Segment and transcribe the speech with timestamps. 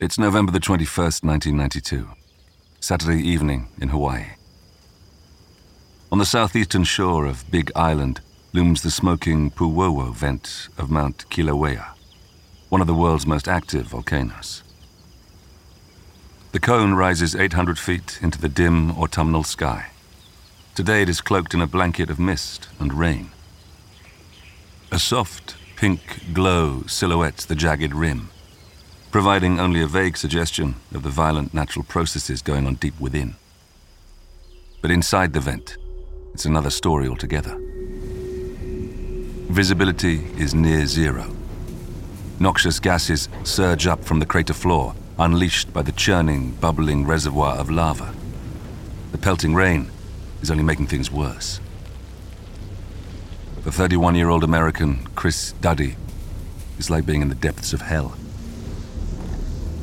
[0.00, 2.06] It's November the 21st, 1992.
[2.78, 4.26] Saturday evening in Hawaii.
[6.12, 8.20] On the southeastern shore of Big Island
[8.52, 11.94] looms the smoking Pu'uo'o vent of Mount Kilauea,
[12.68, 14.62] one of the world's most active volcanoes.
[16.52, 19.86] The cone rises 800 feet into the dim autumnal sky.
[20.76, 23.32] Today it is cloaked in a blanket of mist and rain.
[24.92, 28.30] A soft, pink glow silhouettes the jagged rim,
[29.10, 33.34] providing only a vague suggestion of the violent natural processes going on deep within.
[34.82, 35.76] But inside the vent,
[36.34, 37.56] it's another story altogether.
[39.48, 41.34] Visibility is near zero.
[42.38, 47.70] Noxious gases surge up from the crater floor, unleashed by the churning, bubbling reservoir of
[47.70, 48.14] lava.
[49.12, 49.90] The pelting rain
[50.42, 51.60] is only making things worse.
[53.62, 55.96] For 31 year old American Chris Duddy,
[56.78, 58.14] it's like being in the depths of hell.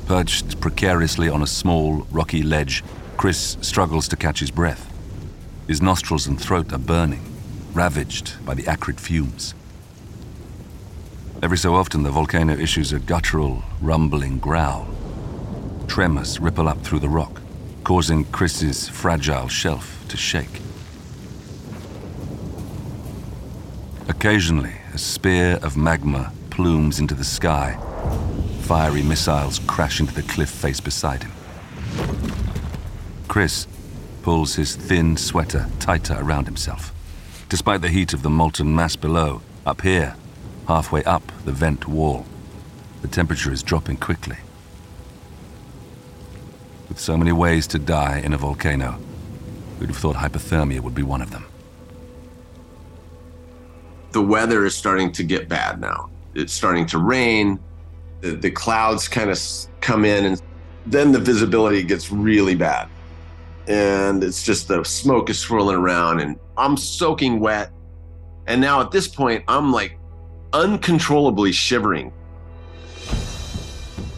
[0.06, 2.84] Perched precariously on a small, rocky ledge,
[3.18, 4.92] Chris struggles to catch his breath.
[5.68, 7.26] His nostrils and throat are burning,
[7.74, 9.56] ravaged by the acrid fumes.
[11.42, 14.88] Every so often, the volcano issues a guttural, rumbling growl.
[15.88, 17.42] Tremors ripple up through the rock,
[17.84, 20.62] causing Chris's fragile shelf to shake.
[24.08, 27.80] Occasionally, a spear of magma plumes into the sky.
[28.66, 31.32] Fiery missiles crash into the cliff face beside him.
[33.28, 33.68] Chris
[34.24, 36.92] pulls his thin sweater tighter around himself.
[37.48, 40.16] Despite the heat of the molten mass below, up here,
[40.68, 42.26] halfway up the vent wall,
[43.04, 44.38] the temperature is dropping quickly.
[46.90, 48.98] With so many ways to die in a volcano,
[49.78, 51.46] who'd have thought hypothermia would be one of them?
[54.12, 56.10] The weather is starting to get bad now.
[56.34, 57.60] It's starting to rain.
[58.26, 59.40] The, the clouds kind of
[59.82, 60.42] come in, and
[60.86, 62.90] then the visibility gets really bad
[63.68, 67.72] and it's just the smoke is swirling around and I'm soaking wet.
[68.48, 69.98] And now at this point, I'm like
[70.54, 72.14] uncontrollably shivering.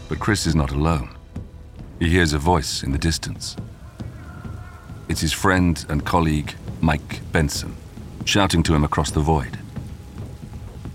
[0.08, 1.14] But Chris is not alone.
[1.98, 3.56] He hears a voice in the distance.
[5.08, 7.74] It's his friend and colleague, Mike Benson,
[8.24, 9.58] shouting to him across the void.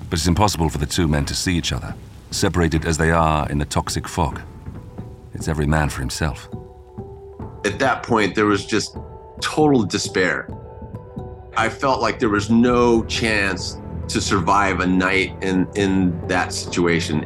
[0.09, 1.96] But it's impossible for the two men to see each other,
[2.34, 4.42] separated as they are in the toxic fog.
[5.34, 6.50] It's every man for himself
[7.66, 8.98] at that point, there was just
[9.42, 10.50] total despair.
[11.56, 13.78] I felt like there was no chance
[14.10, 17.26] to survive a night in, in that situation.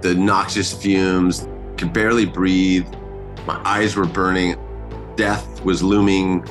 [0.00, 1.46] The noxious fumes,
[1.76, 2.86] could barely breathe.
[3.46, 4.56] My eyes were burning.
[5.16, 6.44] Death was looming.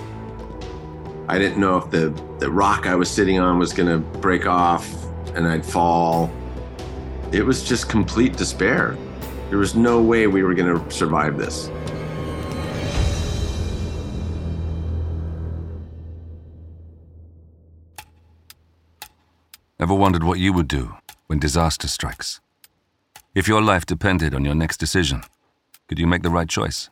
[1.27, 4.47] I didn't know if the, the rock I was sitting on was going to break
[4.47, 4.91] off
[5.35, 6.31] and I'd fall.
[7.31, 8.97] It was just complete despair.
[9.49, 11.69] There was no way we were going to survive this.
[19.79, 20.95] Ever wondered what you would do
[21.27, 22.41] when disaster strikes?
[23.35, 25.21] If your life depended on your next decision,
[25.87, 26.89] could you make the right choice?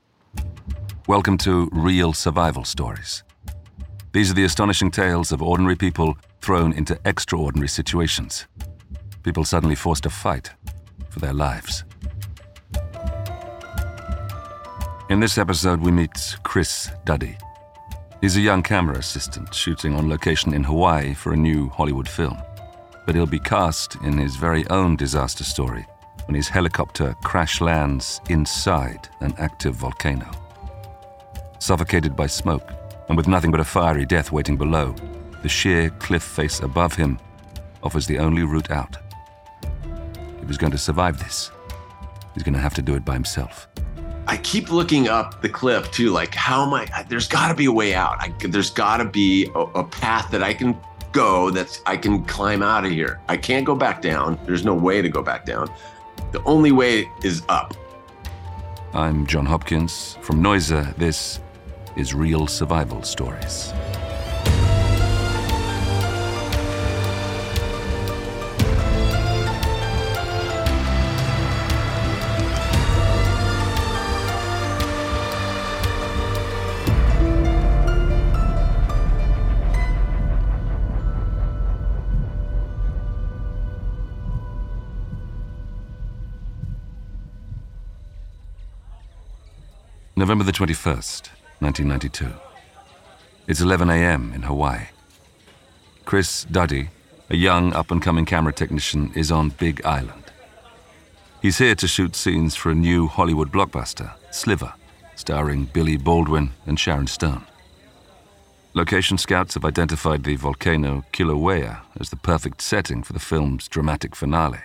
[1.07, 3.23] Welcome to Real Survival Stories.
[4.11, 8.45] These are the astonishing tales of ordinary people thrown into extraordinary situations.
[9.27, 10.51] People suddenly forced to fight
[11.09, 11.83] for their lives.
[15.09, 17.37] In this episode, we meet Chris Duddy.
[18.21, 22.37] He's a young camera assistant shooting on location in Hawaii for a new Hollywood film
[23.05, 25.85] but he'll be cast in his very own disaster story
[26.25, 30.29] when his helicopter crash lands inside an active volcano.
[31.59, 32.69] Suffocated by smoke,
[33.07, 34.93] and with nothing but a fiery death waiting below,
[35.41, 37.17] the sheer cliff face above him
[37.81, 38.97] offers the only route out.
[40.47, 41.51] He's going to survive this,
[42.33, 43.67] he's going to have to do it by himself.
[44.27, 47.05] I keep looking up the cliff too, like how am I?
[47.07, 48.17] There's got to be a way out.
[48.19, 50.77] I, there's got to be a, a path that I can
[51.13, 53.21] go that's I can climb out of here.
[53.29, 54.37] I can't go back down.
[54.45, 55.73] There's no way to go back down.
[56.31, 57.73] The only way is up.
[58.93, 60.17] I'm John Hopkins.
[60.21, 61.39] From Noiser, this
[61.95, 63.73] is Real Survival Stories.
[90.17, 91.29] November the 21st,
[91.59, 92.33] 1992.
[93.45, 94.33] It's 11 a.m.
[94.33, 94.87] in Hawaii.
[96.05, 96.89] Chris Duddy,
[97.29, 100.31] a young up and coming camera technician, is on Big Island.
[101.39, 104.73] He's here to shoot scenes for a new Hollywood blockbuster, Sliver,
[105.15, 107.45] starring Billy Baldwin and Sharon Stone.
[108.73, 114.15] Location scouts have identified the volcano Kilauea as the perfect setting for the film's dramatic
[114.15, 114.61] finale.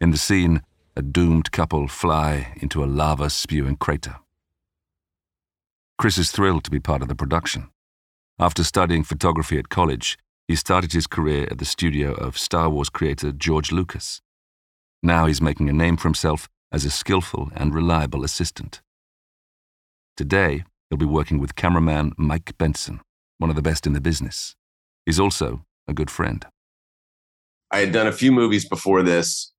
[0.00, 0.62] In the scene,
[0.96, 4.16] a doomed couple fly into a lava spewing crater.
[5.98, 7.70] Chris is thrilled to be part of the production.
[8.38, 10.16] After studying photography at college,
[10.46, 14.20] he started his career at the studio of Star Wars creator George Lucas.
[15.02, 18.80] Now he's making a name for himself as a skillful and reliable assistant.
[20.16, 23.00] Today, he'll be working with cameraman Mike Benson,
[23.38, 24.54] one of the best in the business.
[25.04, 26.46] He's also a good friend.
[27.72, 29.52] I had done a few movies before this.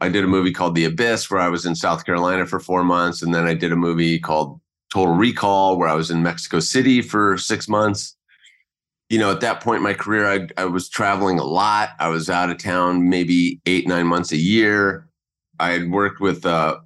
[0.00, 2.82] I did a movie called The Abyss, where I was in South Carolina for four
[2.82, 3.22] months.
[3.22, 4.60] And then I did a movie called
[4.92, 8.16] Total Recall, where I was in Mexico City for six months.
[9.10, 11.90] You know, at that point in my career, I, I was traveling a lot.
[11.98, 15.08] I was out of town maybe eight, nine months a year.
[15.58, 16.78] I had worked with uh,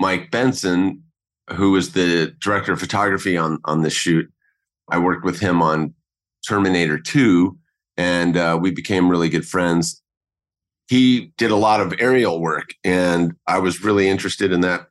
[0.00, 1.02] Mike Benson,
[1.52, 4.30] who was the director of photography on, on this shoot.
[4.88, 5.94] I worked with him on
[6.46, 7.56] Terminator 2,
[7.96, 10.02] and uh, we became really good friends.
[10.88, 14.88] He did a lot of aerial work, and I was really interested in that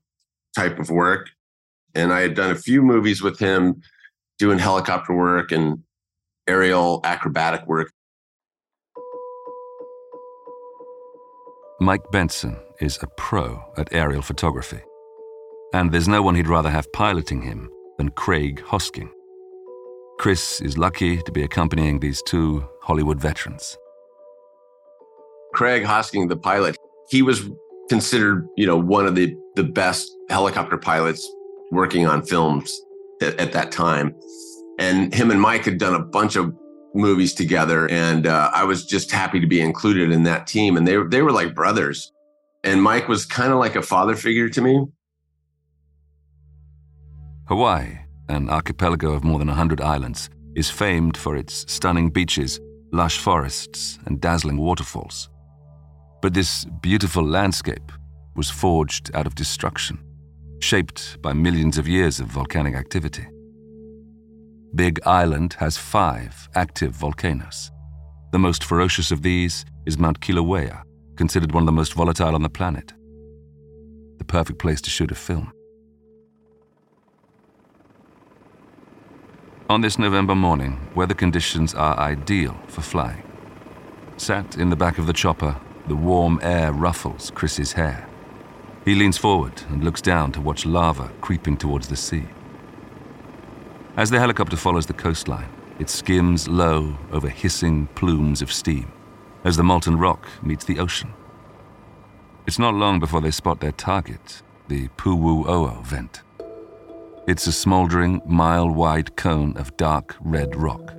[0.55, 1.29] type of work
[1.95, 3.81] and I had done a few movies with him
[4.39, 5.83] doing helicopter work and
[6.47, 7.91] aerial acrobatic work.
[11.79, 14.81] Mike Benson is a pro at aerial photography,
[15.73, 19.09] and there's no one he'd rather have piloting him than Craig Hosking.
[20.19, 23.77] Chris is lucky to be accompanying these two Hollywood veterans.
[25.53, 26.77] Craig Hosking, the pilot,
[27.09, 27.49] he was
[27.89, 31.27] considered, you know, one of the, the best helicopter pilots
[31.71, 32.79] working on films
[33.21, 34.15] at, at that time.
[34.77, 36.53] And him and Mike had done a bunch of
[36.93, 40.77] movies together, and uh, I was just happy to be included in that team.
[40.77, 42.11] And they they were like brothers.
[42.63, 44.85] And Mike was kind of like a father figure to me.
[47.47, 47.97] Hawaii,
[48.29, 52.59] an archipelago of more than 100 islands, is famed for its stunning beaches,
[52.91, 55.29] lush forests, and dazzling waterfalls.
[56.21, 57.91] But this beautiful landscape
[58.35, 59.97] was forged out of destruction
[60.61, 63.27] shaped by millions of years of volcanic activity.
[64.75, 67.71] Big Island has five active volcanoes.
[68.31, 70.83] The most ferocious of these is Mount Kilauea,
[71.17, 72.93] considered one of the most volatile on the planet.
[74.19, 75.51] The perfect place to shoot a film.
[79.69, 83.23] On this November morning, weather conditions are ideal for flying.
[84.17, 88.07] Sat in the back of the chopper, the warm air ruffles Chris's hair.
[88.85, 92.25] He leans forward and looks down to watch lava creeping towards the sea.
[93.95, 95.49] As the helicopter follows the coastline,
[95.79, 98.91] it skims low over hissing plumes of steam
[99.43, 101.13] as the molten rock meets the ocean.
[102.47, 106.21] It's not long before they spot their target, the Pu'u 'O'o vent.
[107.27, 110.93] It's a smoldering, mile wide cone of dark red rock.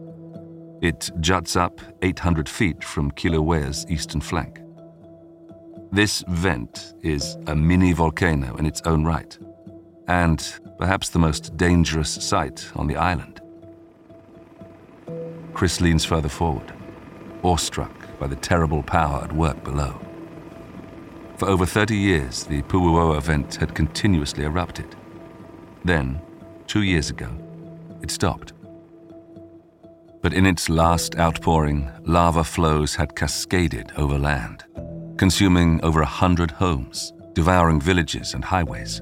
[0.81, 4.62] It juts up 800 feet from Kilauea's eastern flank.
[5.93, 9.39] This vent is a mini volcano in its own right,
[10.09, 10.43] and
[10.79, 13.43] perhaps the most dangerous site on the island.
[15.53, 16.73] Chris leans further forward,
[17.43, 20.01] awestruck by the terrible power at work below.
[21.37, 24.97] For over 30 years, the Pu'u 'O'o vent had continuously erupted.
[25.85, 26.23] Then,
[26.67, 27.29] two years ago,
[28.01, 28.55] it stopped.
[30.23, 34.65] But in its last outpouring, lava flows had cascaded over land
[35.23, 39.01] consuming over a hundred homes, devouring villages and highways.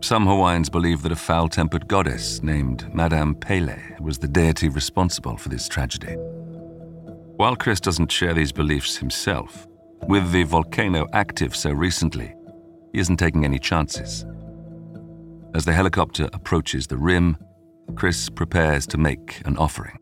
[0.00, 5.36] Some Hawaiians believe that a foul tempered goddess named Madame Pele was the deity responsible
[5.36, 6.16] for this tragedy.
[7.36, 9.68] While Chris doesn't share these beliefs himself,
[10.08, 12.34] with the volcano active so recently,
[12.92, 14.26] he isn't taking any chances.
[15.54, 17.36] As the helicopter approaches the rim,
[17.94, 20.00] Chris prepares to make an offering.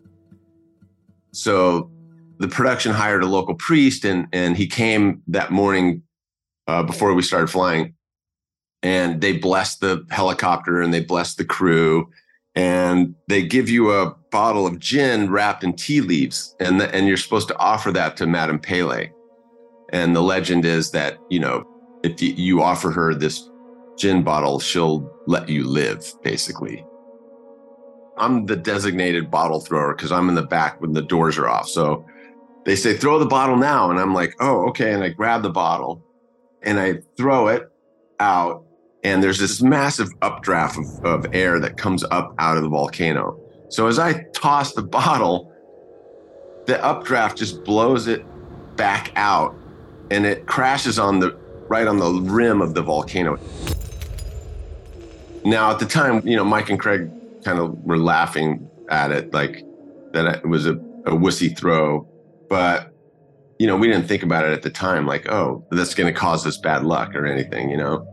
[1.33, 1.92] So
[2.43, 6.03] the production hired a local priest and and he came that morning
[6.67, 7.95] uh, before we started flying.
[8.83, 12.11] And they blessed the helicopter and they blessed the crew
[12.57, 17.07] and they give you a bottle of gin wrapped in tea leaves and the, and
[17.07, 19.11] you're supposed to offer that to Madame Pele.
[19.91, 21.63] And the legend is that you know
[22.03, 23.49] if you, you offer her this
[24.01, 26.85] gin bottle she'll let you live basically.
[28.17, 31.69] I'm the designated bottle thrower because I'm in the back when the doors are off.
[31.69, 32.05] So
[32.65, 35.51] they say throw the bottle now and i'm like oh okay and i grab the
[35.51, 36.05] bottle
[36.63, 37.71] and i throw it
[38.21, 38.65] out
[39.05, 43.39] and there's this massive updraft of, of air that comes up out of the volcano
[43.69, 45.53] so as i toss the bottle
[46.67, 48.25] the updraft just blows it
[48.77, 49.57] back out
[50.11, 51.37] and it crashes on the
[51.69, 53.39] right on the rim of the volcano.
[55.45, 57.11] Now, at the time, you know, Mike and Craig
[57.45, 59.65] kind of were laughing at it, like
[60.13, 60.75] that it was a,
[61.07, 62.07] a wussy throw.
[62.53, 62.95] But,
[63.59, 66.21] you know, we didn't think about it at the time, like, oh, that's going to
[66.21, 68.07] cause us bad luck or anything, you know?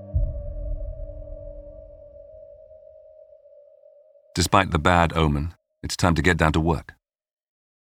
[4.33, 6.93] Despite the bad omen, it's time to get down to work.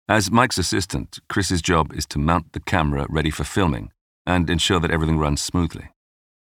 [0.07, 3.91] As Mike's assistant, Chris's job is to mount the camera ready for filming
[4.27, 5.89] and ensure that everything runs smoothly.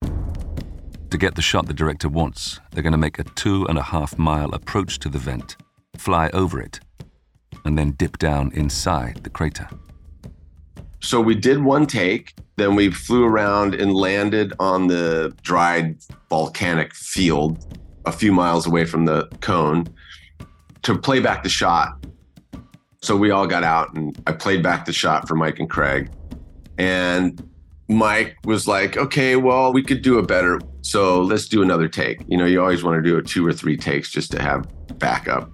[0.03, 3.89] To get the shot the director wants, they're going to make a two and a
[3.89, 5.57] half mile approach to the vent,
[5.97, 6.81] fly over it,
[7.65, 9.67] and then dip down inside the crater.
[10.99, 15.97] So we did one take, then we flew around and landed on the dried
[16.29, 17.75] volcanic field
[18.05, 19.87] a few miles away from the cone
[20.81, 22.05] to play back the shot.
[23.01, 26.09] So we all got out and I played back the shot for Mike and Craig.
[26.77, 27.47] And
[27.89, 30.59] Mike was like, okay, well, we could do a better.
[30.81, 32.21] So let's do another take.
[32.27, 34.67] You know, you always want to do a two or three takes just to have
[34.97, 35.51] backup.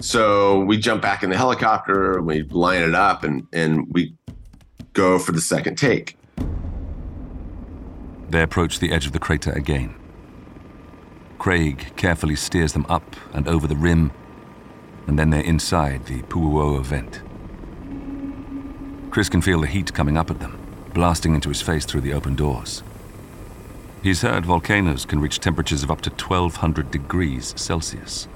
[0.00, 4.14] So we jump back in the helicopter, we line it up, and, and we
[4.98, 6.16] go for the second take.
[8.28, 9.94] They approach the edge of the crater again.
[11.38, 14.10] Craig carefully steers them up and over the rim,
[15.06, 17.22] and then they're inside the Pu'u 'O'o vent.
[19.12, 20.58] Chris can feel the heat coming up at them
[20.94, 22.82] blasting into his face through the open doors.
[24.02, 28.26] He's heard volcanoes can reach temperatures of up to 1200 degrees Celsius.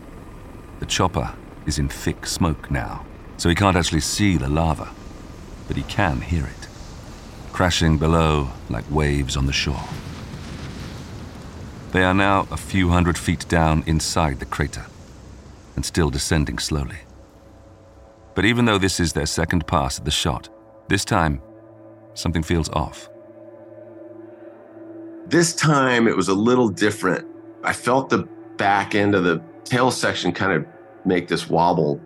[0.78, 1.34] The chopper
[1.66, 3.04] is in thick smoke now,
[3.36, 4.88] so he can't actually see the lava,
[5.72, 6.68] but he can hear it,
[7.50, 9.88] crashing below like waves on the shore.
[11.92, 14.84] They are now a few hundred feet down inside the crater,
[15.74, 16.98] and still descending slowly.
[18.34, 20.50] But even though this is their second pass at the shot,
[20.88, 21.40] this time
[22.14, 23.08] Something feels off.
[25.26, 27.26] This time it was a little different.
[27.64, 30.66] I felt the back end of the tail section kind of
[31.06, 32.00] make this wobble.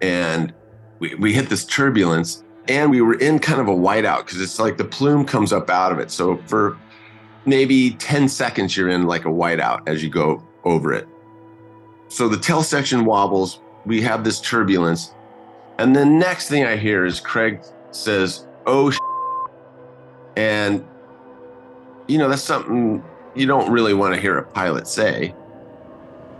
[0.00, 0.54] And
[1.00, 4.58] we, we hit this turbulence and we were in kind of a whiteout because it's
[4.58, 6.10] like the plume comes up out of it.
[6.10, 6.78] So for
[7.44, 11.08] maybe 10 seconds, you're in like a whiteout as you go over it.
[12.08, 13.60] So the tail section wobbles.
[13.84, 15.14] We have this turbulence.
[15.78, 18.92] And the next thing I hear is Craig says, Oh,
[20.36, 20.86] and,
[22.06, 23.02] you know, that's something
[23.34, 25.34] you don't really want to hear a pilot say.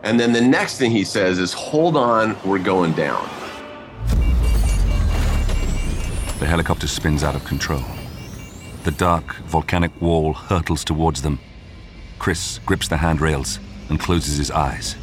[0.05, 3.29] And then the next thing he says is, hold on, we're going down.
[6.42, 7.84] The helicopter spins out of control.
[8.82, 11.38] The dark, volcanic wall hurtles towards them.
[12.18, 14.96] Chris grips the handrails and closes his eyes.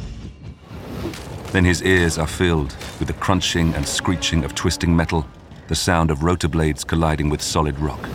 [1.52, 5.26] Then his ears are filled with the crunching and screeching of twisting metal,
[5.68, 8.06] the sound of rotor blades colliding with solid rock.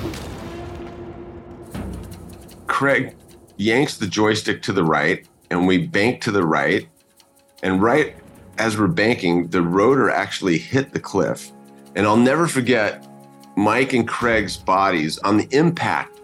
[2.67, 3.15] Craig
[3.57, 6.87] yanks the joystick to the right, and we bank to the right.
[7.63, 8.17] And right
[8.59, 11.51] as we're banking, the rotor actually hit the cliff.
[11.95, 13.03] And I'll never forget
[13.55, 16.19] Mike and Craig's bodies on the impact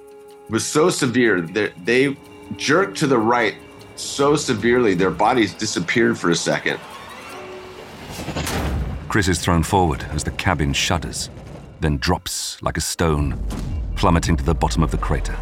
[0.49, 2.17] was so severe that they
[2.57, 3.55] jerked to the right
[3.95, 6.77] so severely their bodies disappeared for a second.
[9.07, 11.29] Chris is thrown forward as the cabin shudders,
[11.79, 13.41] then drops like a stone,
[13.95, 15.37] plummeting to the bottom of the crater.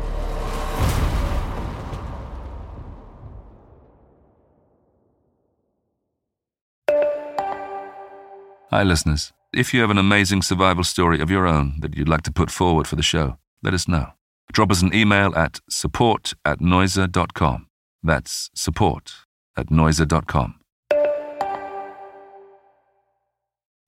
[8.71, 9.33] Hi, listeners.
[9.51, 12.51] If you have an amazing survival story of your own that you'd like to put
[12.51, 14.09] forward for the show, let us know.
[14.53, 17.65] Drop us an email at support at noiser.com.
[18.03, 19.13] That's support
[19.57, 20.55] at noiser.com.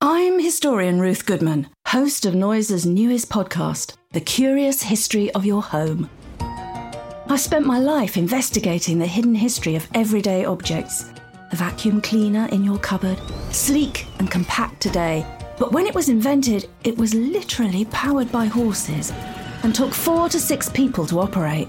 [0.02, 6.10] I'm historian Ruth Goodman, host of Noiser's newest podcast, The Curious History of Your Home.
[6.40, 11.06] I've spent my life investigating the hidden history of everyday objects
[11.52, 13.20] the vacuum cleaner in your cupboard,
[13.52, 15.26] sleek and compact today.
[15.62, 19.14] But when it was invented, it was literally powered by horses
[19.62, 21.68] and took four to six people to operate.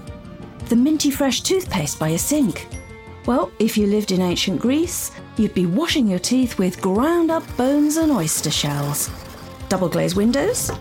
[0.65, 2.65] The minty fresh toothpaste by a sink.
[3.27, 7.43] Well, if you lived in ancient Greece, you'd be washing your teeth with ground up
[7.55, 9.11] bones and oyster shells.
[9.69, 10.71] Double glazed windows?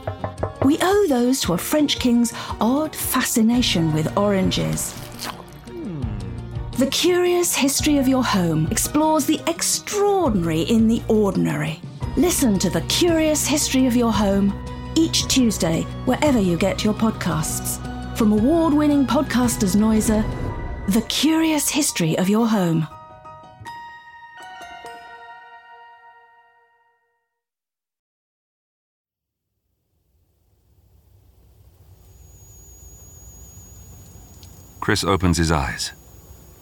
[0.65, 4.99] We owe those to a French king's odd fascination with oranges.
[6.79, 11.83] The Curious History of Your Home explores the extraordinary in the ordinary.
[12.19, 14.53] Listen to The Curious History of Your Home
[14.95, 17.79] each Tuesday, wherever you get your podcasts.
[18.19, 20.23] From award winning podcasters Noiser,
[20.89, 22.87] The Curious History of Your Home.
[34.81, 35.93] Chris opens his eyes.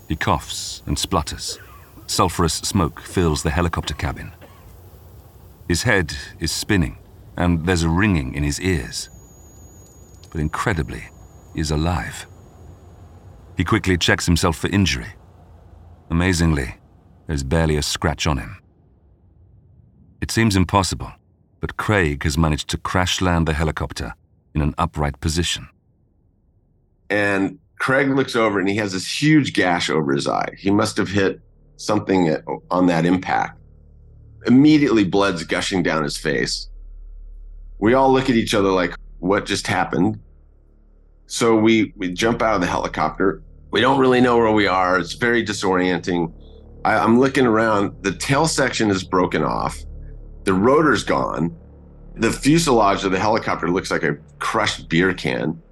[0.07, 1.59] He coughs and splutters.
[2.07, 4.31] Sulphurous smoke fills the helicopter cabin.
[5.71, 6.99] His head is spinning,
[7.37, 9.09] and there's a ringing in his ears.
[10.33, 11.05] But incredibly,
[11.55, 12.27] he is alive.
[13.57, 15.13] He quickly checks himself for injury.
[16.11, 16.75] Amazingly,
[17.29, 18.57] there's barely a scratch on him.
[20.21, 21.13] It seems impossible,
[21.61, 24.15] but Craig has managed to crash land the helicopter
[24.57, 25.69] in an upright position.
[27.11, 30.53] And Craig looks over and he has this huge gash over his eye.
[30.59, 31.41] He must have hit
[31.77, 32.37] something
[32.73, 33.60] on that impact.
[34.47, 36.69] Immediately, blood's gushing down his face.
[37.79, 40.21] We all look at each other like, what just happened?
[41.27, 43.43] So we, we jump out of the helicopter.
[43.71, 44.99] We don't really know where we are.
[44.99, 46.33] It's very disorienting.
[46.85, 48.03] I, I'm looking around.
[48.03, 49.79] The tail section is broken off.
[50.45, 51.57] The rotor's gone.
[52.17, 55.63] The fuselage of the helicopter looks like a crushed beer can.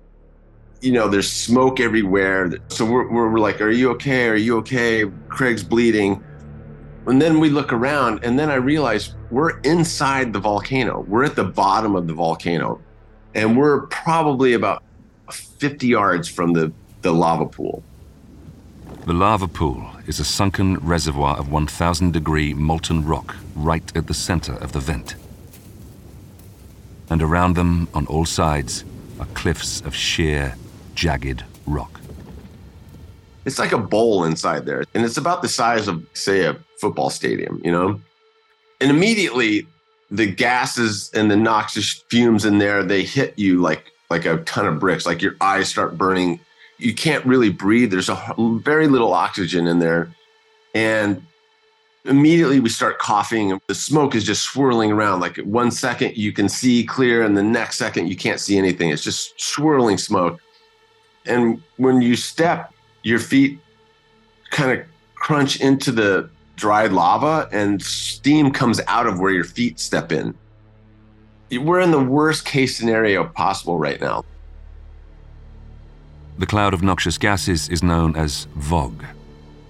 [0.81, 2.53] You know, there's smoke everywhere.
[2.69, 4.29] So we're, we're like, Are you okay?
[4.29, 5.05] Are you okay?
[5.29, 6.23] Craig's bleeding.
[7.09, 11.07] And then we look around, and then I realize we're inside the volcano.
[11.09, 12.83] We're at the bottom of the volcano,
[13.35, 14.83] and we're probably about
[15.31, 17.83] 50 yards from the, the lava pool.
[19.07, 24.13] The lava pool is a sunken reservoir of 1,000 degree molten rock right at the
[24.13, 25.15] center of the vent.
[27.09, 28.85] And around them, on all sides,
[29.19, 30.57] are cliffs of sheer,
[30.95, 32.03] jagged rock.
[33.47, 37.11] It's like a bowl inside there, and it's about the size of, say, a football
[37.11, 38.01] stadium, you know?
[38.81, 39.67] And immediately,
[40.11, 44.67] the gases and the noxious fumes in there, they hit you like like a ton
[44.67, 46.41] of bricks, like your eyes start burning
[46.79, 47.91] you can't really breathe.
[47.91, 50.11] There's a very little oxygen in there.
[50.75, 51.23] And
[52.05, 55.21] immediately we start coughing and the smoke is just swirling around.
[55.21, 58.91] Like one second you can see clear and the next second you can't see anything.
[58.91, 60.41] It's just swirling smoke.
[61.27, 63.59] And when you step, your feet
[64.51, 69.79] kind of crunch into the dried lava and steam comes out of where your feet
[69.79, 70.35] step in.
[71.51, 74.25] We're in the worst case scenario possible right now.
[76.37, 79.05] The cloud of noxious gases is known as VOG,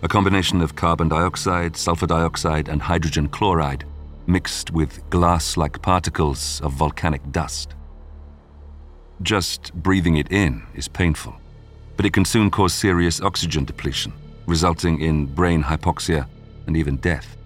[0.02, 3.84] a combination of carbon dioxide, sulfur dioxide, and hydrogen chloride
[4.26, 7.74] mixed with glass like particles of volcanic dust.
[9.22, 11.34] Just breathing it in is painful,
[11.96, 14.12] but it can soon cause serious oxygen depletion,
[14.46, 16.26] resulting in brain hypoxia
[16.68, 17.36] and even death.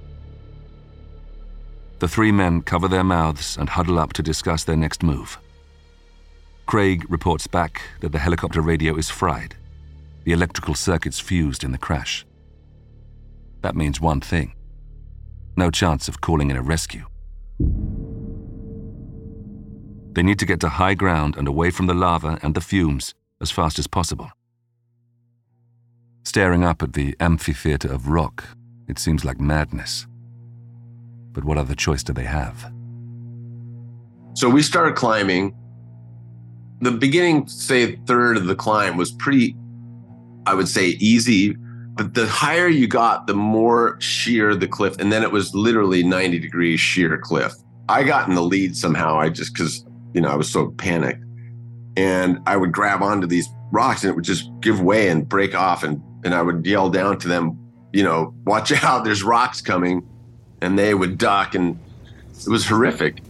[2.00, 5.38] The three men cover their mouths and huddle up to discuss their next move.
[6.66, 9.54] Craig reports back that the helicopter radio is fried,
[10.24, 12.26] the electrical circuits fused in the crash.
[13.62, 14.54] That means one thing
[15.54, 17.04] no chance of calling in a rescue.
[20.14, 23.14] They need to get to high ground and away from the lava and the fumes
[23.40, 24.30] as fast as possible.
[26.24, 28.44] Staring up at the amphitheater of rock,
[28.88, 30.06] it seems like madness.
[31.32, 32.72] But what other choice do they have?
[34.34, 35.54] So we started climbing
[36.82, 39.56] the beginning, say, third of the climb was pretty,
[40.46, 41.54] I would say, easy.
[41.94, 44.98] But the higher you got, the more sheer the cliff.
[44.98, 47.52] And then it was literally 90 degrees sheer cliff.
[47.88, 49.16] I got in the lead somehow.
[49.16, 51.22] I just, because, you know, I was so panicked.
[51.96, 55.54] And I would grab onto these rocks and it would just give way and break
[55.54, 55.84] off.
[55.84, 57.56] And, and I would yell down to them,
[57.92, 60.08] you know, watch out, there's rocks coming.
[60.60, 61.54] And they would duck.
[61.54, 61.78] And
[62.40, 63.20] it was horrific.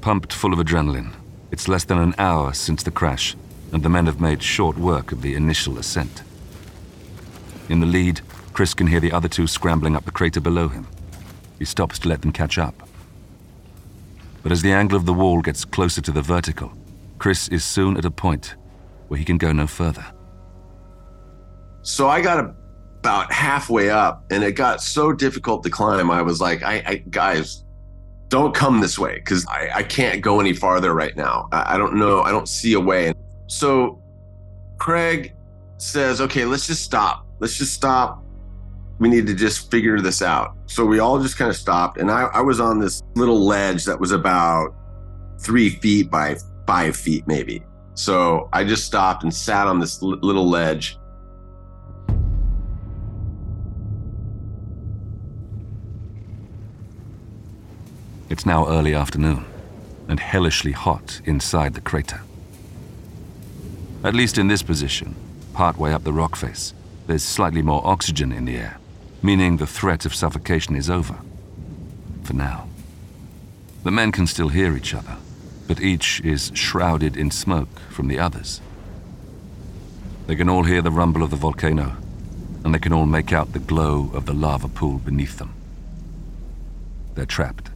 [0.00, 1.12] Pumped full of adrenaline,
[1.50, 3.36] it's less than an hour since the crash,
[3.70, 6.22] and the men have made short work of the initial ascent.
[7.68, 8.20] In the lead,
[8.52, 10.86] Chris can hear the other two scrambling up the crater below him.
[11.58, 12.74] He stops to let them catch up.
[14.42, 16.72] But as the angle of the wall gets closer to the vertical,
[17.18, 18.56] Chris is soon at a point
[19.06, 20.04] where he can go no further.
[21.82, 22.54] So I got
[23.00, 26.10] about halfway up, and it got so difficult to climb.
[26.10, 27.64] I was like, I, I guys,
[28.28, 31.48] don't come this way because I, I can't go any farther right now.
[31.52, 32.22] I, I don't know.
[32.22, 33.12] I don't see a way.
[33.46, 34.00] So
[34.78, 35.34] Craig
[35.78, 37.26] says, okay, let's just stop.
[37.40, 38.24] Let's just stop.
[39.00, 40.56] We need to just figure this out.
[40.66, 41.98] So we all just kind of stopped.
[41.98, 44.74] And I, I was on this little ledge that was about
[45.40, 47.64] three feet by five feet, maybe.
[47.94, 50.98] So I just stopped and sat on this little ledge
[58.32, 59.44] It's now early afternoon,
[60.08, 62.22] and hellishly hot inside the crater.
[64.02, 65.14] At least in this position,
[65.52, 66.72] partway up the rock face,
[67.06, 68.78] there's slightly more oxygen in the air,
[69.22, 71.18] meaning the threat of suffocation is over.
[72.22, 72.68] For now.
[73.84, 75.18] The men can still hear each other,
[75.68, 78.62] but each is shrouded in smoke from the others.
[80.26, 81.98] They can all hear the rumble of the volcano,
[82.64, 85.52] and they can all make out the glow of the lava pool beneath them.
[87.14, 87.71] They're trapped.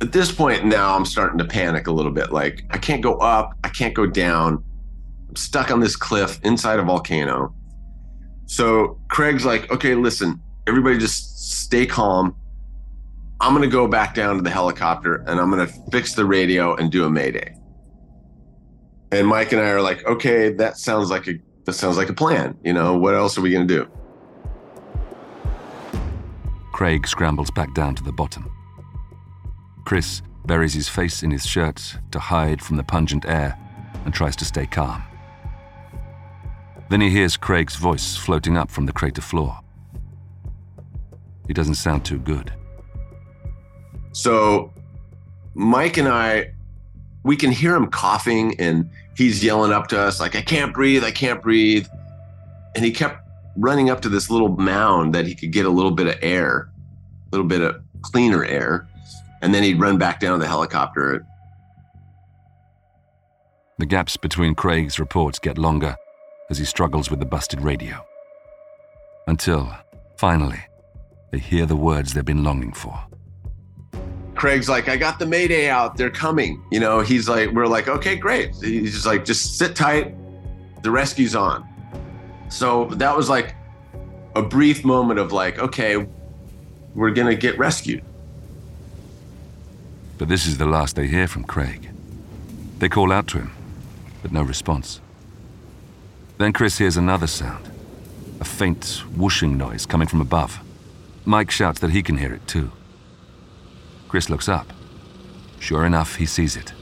[0.00, 2.32] At this point now, I'm starting to panic a little bit.
[2.32, 4.62] Like, I can't go up, I can't go down.
[5.28, 7.54] I'm stuck on this cliff inside a volcano.
[8.46, 12.36] So Craig's like, okay, listen, everybody just stay calm.
[13.40, 16.90] I'm to go back down to the helicopter and I'm to fix the radio and
[16.90, 17.56] do a mayday.
[19.12, 22.14] And Mike and I are like, okay, that sounds like a that sounds like a
[22.14, 22.56] plan.
[22.62, 23.90] You know, what else are we to do?
[26.72, 28.55] Craig scrambles back down to the bottom.
[29.86, 33.56] Chris buries his face in his shirt to hide from the pungent air
[34.04, 35.02] and tries to stay calm.
[36.90, 39.60] Then he hears Craig's voice floating up from the crater floor.
[41.46, 42.52] He doesn't sound too good.
[44.10, 44.72] So
[45.54, 46.52] Mike and I,
[47.22, 51.04] we can hear him coughing and he's yelling up to us, like, I can't breathe,
[51.04, 51.86] I can't breathe.
[52.74, 53.20] And he kept
[53.56, 56.70] running up to this little mound that he could get a little bit of air,
[57.26, 58.88] a little bit of cleaner air.
[59.42, 61.24] And then he'd run back down to the helicopter.
[63.78, 65.96] The gaps between Craig's reports get longer
[66.48, 68.04] as he struggles with the busted radio.
[69.26, 69.74] Until,
[70.16, 70.60] finally,
[71.30, 72.98] they hear the words they've been longing for.
[74.34, 75.96] Craig's like, I got the Mayday out.
[75.96, 76.62] They're coming.
[76.70, 78.54] You know, he's like, we're like, okay, great.
[78.54, 80.14] He's just like, just sit tight.
[80.82, 81.66] The rescue's on.
[82.48, 83.54] So that was like
[84.34, 86.06] a brief moment of like, okay,
[86.94, 88.04] we're going to get rescued.
[90.18, 91.90] But this is the last they hear from Craig.
[92.78, 93.52] They call out to him,
[94.22, 95.00] but no response.
[96.38, 97.70] Then Chris hears another sound
[98.38, 100.60] a faint whooshing noise coming from above.
[101.24, 102.70] Mike shouts that he can hear it too.
[104.08, 104.66] Chris looks up.
[105.58, 106.72] Sure enough, he sees it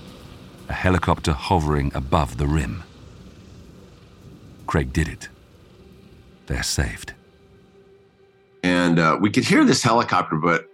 [0.68, 2.82] a helicopter hovering above the rim.
[4.66, 5.28] Craig did it.
[6.46, 7.12] They're saved.
[8.62, 10.66] And uh, we could hear this helicopter, but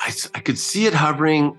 [0.00, 1.58] I, I could see it hovering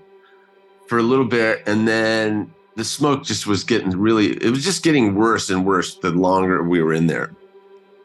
[0.92, 4.82] for a little bit, and then the smoke just was getting really, it was just
[4.82, 7.34] getting worse and worse the longer we were in there.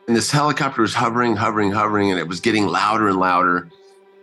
[0.08, 3.68] And this helicopter was hovering, hovering, hovering, and it was getting louder and louder.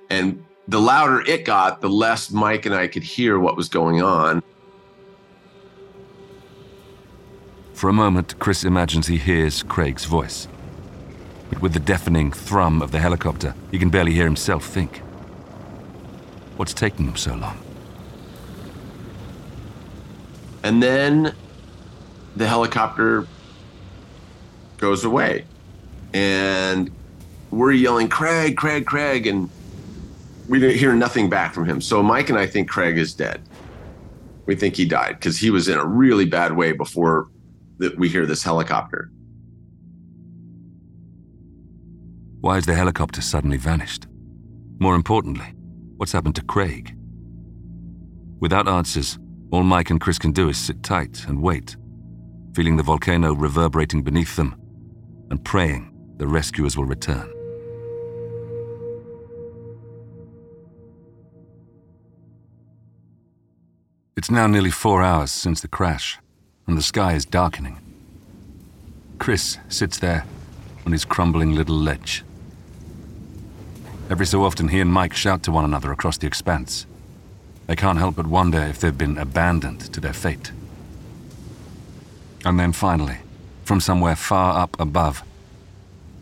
[0.09, 4.01] And the louder it got, the less Mike and I could hear what was going
[4.01, 4.43] on.
[7.75, 10.49] For a moment, Chris imagines he hears Craig's voice.
[11.51, 15.03] But with the deafening thrum of the helicopter, he can barely hear himself think.
[16.57, 17.64] What's taking him so long?
[20.65, 21.35] And then
[22.37, 23.27] the helicopter
[24.79, 25.45] goes away.
[26.15, 26.91] And
[27.51, 29.27] we're yelling, Craig, Craig, Craig.
[29.27, 29.51] And
[30.49, 31.83] we didn't hear nothing back from him.
[31.83, 33.43] So Mike and I think Craig is dead.
[34.47, 37.29] We think he died because he was in a really bad way before
[37.79, 39.11] that we hear this helicopter.
[42.41, 44.07] Why has the helicopter suddenly vanished?
[44.79, 45.53] More importantly,
[45.97, 46.97] what's happened to Craig?
[48.41, 49.19] Without answers,
[49.55, 51.77] all Mike and Chris can do is sit tight and wait,
[52.55, 54.57] feeling the volcano reverberating beneath them
[55.31, 57.31] and praying the rescuers will return.
[64.17, 66.19] It's now nearly four hours since the crash,
[66.67, 67.79] and the sky is darkening.
[69.21, 70.25] Chris sits there
[70.85, 72.25] on his crumbling little ledge.
[74.11, 76.87] Every so often, he and Mike shout to one another across the expanse.
[77.67, 80.53] They can't help but wonder if they've been abandoned to their fate.
[82.45, 83.19] And then finally,
[83.65, 85.23] from somewhere far up above,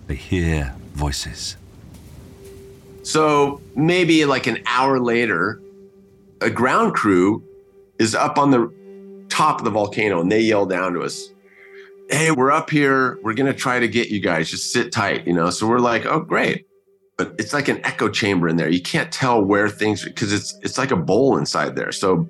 [0.07, 1.57] they hear voices.
[3.03, 5.61] So maybe like an hour later,
[6.41, 7.43] a ground crew
[7.99, 8.73] is up on the
[9.29, 11.29] top of the volcano and they yell down to us,
[12.09, 13.19] Hey, we're up here.
[13.23, 14.51] We're going to try to get you guys.
[14.51, 15.51] Just sit tight, you know?
[15.51, 16.67] So we're like, Oh, great.
[17.19, 18.69] But it's like an echo chamber in there.
[18.69, 21.93] You can't tell where things, because it's, it's like a bowl inside there.
[21.93, 22.29] So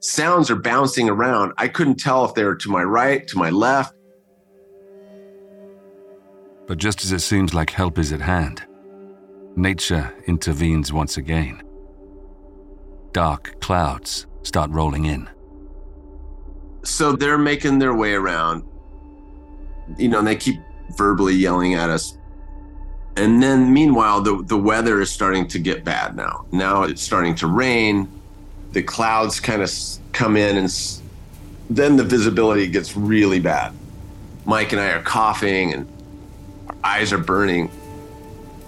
[0.00, 1.52] sounds are bouncing around.
[1.56, 3.94] I couldn't tell if they were to my right, to my left.
[6.66, 8.62] But just as it seems like help is at hand,
[9.56, 11.62] nature intervenes once again.
[13.12, 15.28] Dark clouds start rolling in.
[16.84, 18.64] So they're making their way around,
[19.98, 20.56] you know, and they keep
[20.96, 22.16] verbally yelling at us.
[23.16, 26.46] And then meanwhile, the, the weather is starting to get bad now.
[26.50, 28.08] Now it's starting to rain.
[28.72, 29.70] The clouds kind of
[30.12, 30.70] come in, and
[31.68, 33.74] then the visibility gets really bad.
[34.46, 35.86] Mike and I are coughing, and
[36.68, 37.70] our eyes are burning.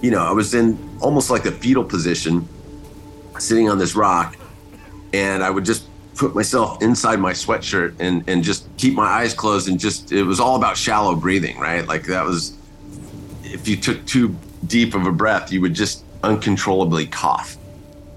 [0.03, 2.47] You know, I was in almost like the fetal position,
[3.39, 4.37] sitting on this rock,
[5.15, 9.35] and I would just put myself inside my sweatshirt and and just keep my eyes
[9.35, 11.87] closed and just it was all about shallow breathing, right?
[11.87, 12.57] Like that was
[13.55, 14.37] if you took too
[14.67, 17.57] deep of a breath, you would just uncontrollably cough.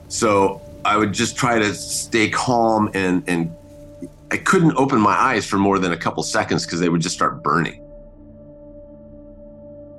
[0.07, 3.55] So I would just try to stay calm and and
[4.31, 7.15] I couldn't open my eyes for more than a couple seconds because they would just
[7.15, 7.81] start burning.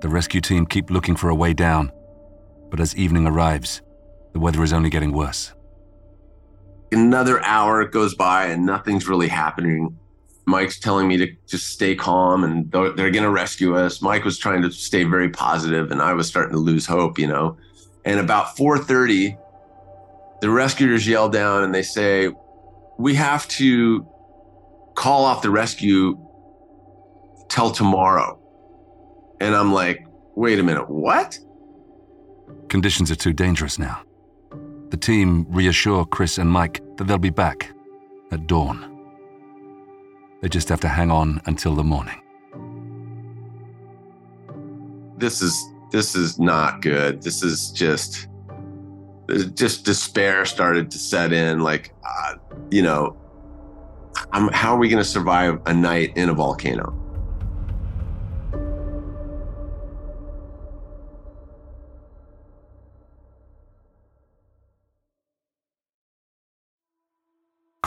[0.00, 1.92] The rescue team keep looking for a way down,
[2.68, 3.80] but as evening arrives,
[4.32, 5.54] the weather is only getting worse.
[6.92, 9.98] Another hour goes by and nothing's really happening.
[10.48, 14.00] Mike's telling me to just stay calm and they're, they're going to rescue us.
[14.00, 17.26] Mike was trying to stay very positive and I was starting to lose hope, you
[17.26, 17.58] know.
[18.04, 19.36] And about 4:30,
[20.40, 22.30] the rescuers yell down and they say,
[22.98, 24.06] "We have to
[24.94, 26.18] call off the rescue
[27.50, 28.40] till tomorrow."
[29.40, 31.38] And I'm like, "Wait a minute, what?"
[32.68, 34.00] Conditions are too dangerous now.
[34.88, 37.70] The team reassure Chris and Mike that they'll be back
[38.32, 38.97] at dawn.
[40.40, 42.20] They just have to hang on until the morning.
[45.16, 47.22] This is this is not good.
[47.22, 48.28] This is just
[49.54, 52.34] just despair started to set in like uh,
[52.70, 53.16] you know
[54.32, 57.08] I'm, how are we going to survive a night in a volcano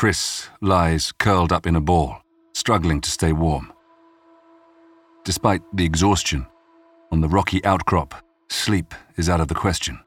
[0.01, 2.23] Chris lies curled up in a ball,
[2.61, 3.73] struggling to stay warm.
[5.23, 6.45] Despite the exhaustion,
[7.11, 8.13] on the rocky outcrop,
[8.49, 9.99] sleep is out of the question.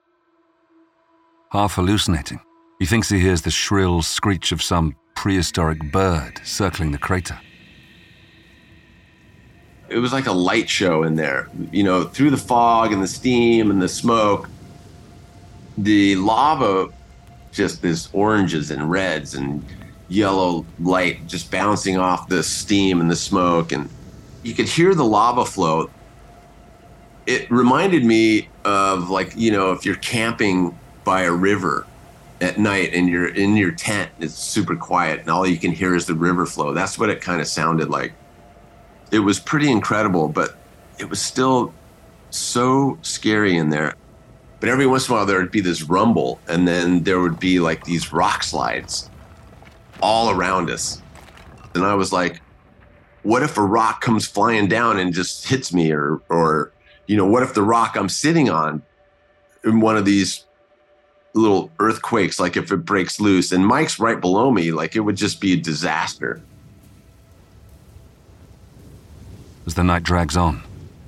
[1.51, 2.39] Half hallucinating,
[2.79, 7.37] he thinks he hears the shrill screech of some prehistoric bird circling the crater.
[9.89, 13.09] It was like a light show in there, you know, through the fog and the
[13.09, 14.49] steam and the smoke.
[15.77, 16.87] The lava,
[17.51, 19.65] just this oranges and reds and
[20.09, 23.73] yellow light just bouncing off the steam and the smoke.
[23.73, 23.89] And
[24.43, 25.91] you could hear the lava flow.
[27.27, 31.87] It reminded me of, like, you know, if you're camping by a river
[32.41, 35.73] at night and you're in your tent, and it's super quiet, and all you can
[35.73, 36.75] hear is the river flow.
[36.75, 38.13] That's what it kind of sounded like.
[39.11, 40.57] It was pretty incredible, but
[40.99, 41.73] it was still
[42.31, 43.95] so scary in there.
[44.61, 47.39] But every once in a while, there would be this rumble, and then there would
[47.39, 49.09] be like these rock slides
[50.05, 51.01] all around us.
[51.75, 52.43] And I was like,
[53.23, 55.93] what if a rock comes flying down and just hits me?
[55.93, 56.73] Or, or,
[57.07, 58.83] you know, what if the rock I'm sitting on
[59.65, 60.45] in one of these
[61.33, 65.17] little earthquakes, like if it breaks loose and Mike's right below me, like it would
[65.17, 66.43] just be a disaster.
[69.67, 70.63] As the night drags on,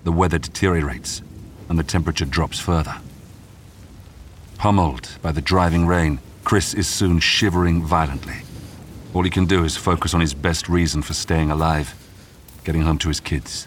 [0.04, 1.20] the weather deteriorates
[1.68, 2.96] and the temperature drops further.
[4.56, 8.36] Pummeled by the driving rain, Chris is soon shivering violently.
[9.16, 11.94] All he can do is focus on his best reason for staying alive
[12.64, 13.66] getting home to his kids.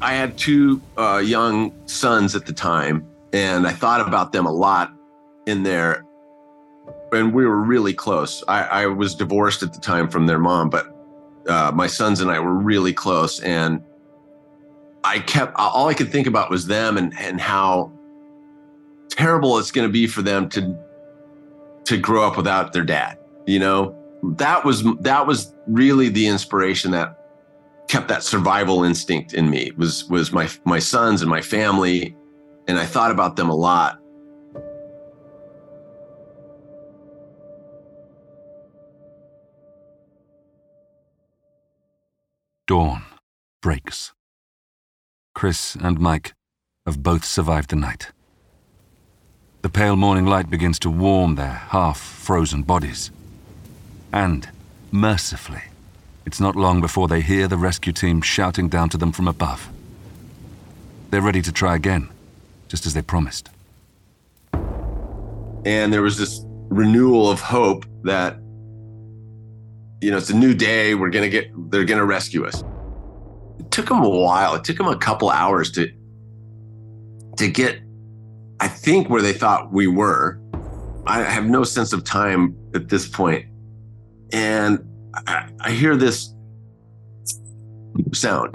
[0.00, 4.50] I had two uh, young sons at the time, and I thought about them a
[4.50, 4.94] lot
[5.46, 6.06] in there.
[7.12, 8.42] And we were really close.
[8.48, 10.86] I, I was divorced at the time from their mom, but
[11.46, 13.38] uh, my sons and I were really close.
[13.40, 13.82] And
[15.04, 17.92] I kept all I could think about was them and and how
[19.10, 20.74] terrible it's going to be for them to
[21.84, 23.18] to grow up without their dad.
[23.46, 23.96] You know,
[24.36, 27.16] that was that was really the inspiration that
[27.88, 29.72] kept that survival instinct in me.
[29.76, 32.16] Was was my my sons and my family,
[32.68, 33.98] and I thought about them a lot.
[42.66, 43.02] Dawn
[43.60, 44.12] breaks.
[45.34, 46.34] Chris and Mike
[46.86, 48.12] have both survived the night.
[49.62, 53.10] The pale morning light begins to warm their half frozen bodies.
[54.10, 54.48] And,
[54.90, 55.64] mercifully,
[56.24, 59.68] it's not long before they hear the rescue team shouting down to them from above.
[61.10, 62.08] They're ready to try again,
[62.68, 63.50] just as they promised.
[65.66, 68.36] And there was this renewal of hope that,
[70.00, 70.94] you know, it's a new day.
[70.94, 72.64] We're going to get, they're going to rescue us.
[73.58, 74.54] It took them a while.
[74.54, 75.92] It took them a couple hours to,
[77.36, 77.82] to get
[78.60, 80.38] I think where they thought we were.
[81.06, 83.46] I have no sense of time at this point.
[84.32, 84.78] And
[85.26, 86.34] I, I hear this
[88.12, 88.54] sound.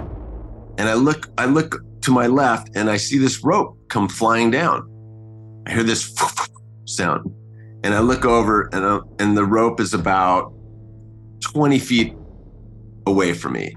[0.77, 4.51] And I look, I look to my left and I see this rope come flying
[4.51, 4.87] down.
[5.65, 6.15] I hear this
[6.85, 7.31] sound.
[7.83, 10.53] And I look over and, uh, and the rope is about
[11.43, 12.15] 20 feet
[13.07, 13.75] away from me,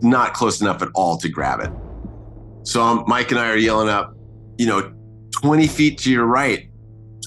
[0.00, 1.70] not close enough at all to grab it.
[2.64, 4.14] So um, Mike and I are yelling up,
[4.58, 4.92] you know,
[5.42, 6.68] 20 feet to your right,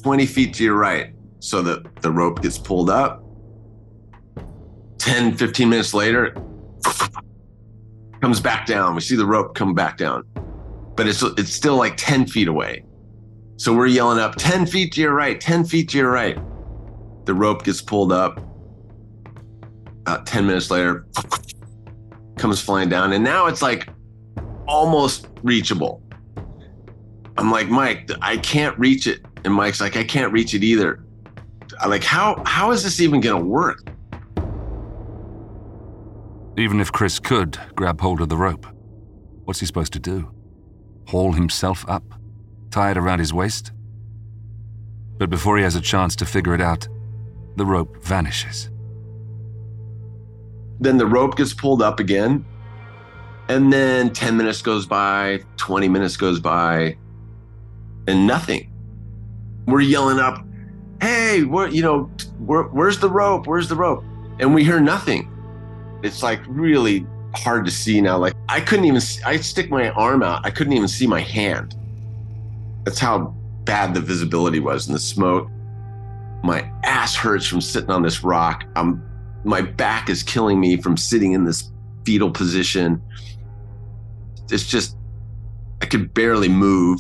[0.04, 1.14] 20 feet to your right.
[1.40, 3.22] so that the rope gets pulled up.
[5.00, 6.34] 10, 15 minutes later,
[8.22, 8.96] comes back down.
[8.96, 10.24] We see the rope come back down,
[10.96, 12.86] but it's it's still like 10 feet away.
[13.58, 16.38] So we're yelling up 10 feet to your right, 10 feet to your right.
[17.26, 18.40] The rope gets pulled up.
[20.02, 21.06] About 10 minutes later,
[22.38, 23.14] comes flying down.
[23.14, 23.88] And now it's like
[24.68, 26.03] almost reachable.
[27.38, 29.22] I'm like, Mike, I can't reach it.
[29.44, 31.04] And Mike's like, I can't reach it either.
[31.82, 33.80] I'm like, how how is this even gonna work?
[36.58, 38.68] Even if Chris could grab hold of the rope,
[39.46, 40.32] what's he supposed to do?
[41.08, 42.04] Haul himself up?
[42.70, 43.72] Tie it around his waist?
[45.18, 46.88] But before he has a chance to figure it out,
[47.56, 48.70] the rope vanishes.
[50.80, 52.46] Then the rope gets pulled up again.
[53.50, 56.98] And then 10 minutes goes by, 20 minutes goes by,
[58.08, 58.72] and nothing.
[59.68, 60.46] We're yelling up,
[61.02, 63.48] hey, where, you know, where, where's the rope?
[63.48, 64.04] Where's the rope?
[64.40, 65.30] And we hear nothing.
[66.04, 68.18] It's like really hard to see now.
[68.18, 70.46] Like I couldn't even, see, I stick my arm out.
[70.46, 71.76] I couldn't even see my hand.
[72.84, 75.50] That's how bad the visibility was in the smoke.
[76.44, 78.66] My ass hurts from sitting on this rock.
[78.76, 79.02] I'm,
[79.46, 81.72] my back is killing me from sitting in this
[82.06, 83.02] fetal position.
[84.52, 84.98] It's just,
[85.82, 87.00] I could barely move.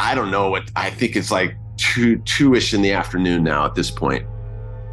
[0.00, 3.74] I don't know what, I think it's like two, two-ish in the afternoon now at
[3.74, 4.26] this point.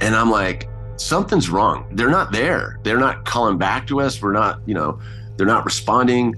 [0.01, 1.87] And I'm like, something's wrong.
[1.95, 2.79] They're not there.
[2.83, 4.21] They're not calling back to us.
[4.21, 4.99] We're not, you know,
[5.37, 6.35] they're not responding.